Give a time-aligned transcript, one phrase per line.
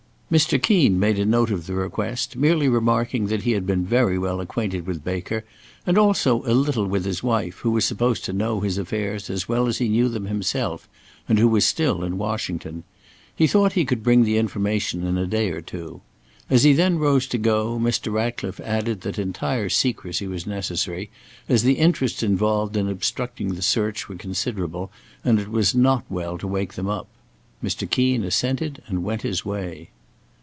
[0.31, 0.57] Mr.
[0.63, 4.39] Keen made a note of the request, merely remarking that he had been very well
[4.39, 5.43] acquainted with Baker,
[5.85, 9.49] and also a little with his wife, who was supposed to know his affairs as
[9.49, 10.87] well as he knew them himself;
[11.27, 12.81] and who was still in Washington.
[13.35, 15.99] He thought he could bring the information in a day or two.
[16.49, 18.09] As he then rose to go, Mr.
[18.13, 21.09] Ratcliffe added that entire secrecy was necessary,
[21.49, 24.91] as the interests involved in obstructing the search were considerable,
[25.25, 27.09] and it was not well to wake them up.
[27.61, 27.83] Mr.
[27.87, 29.89] Keen assented and went his way.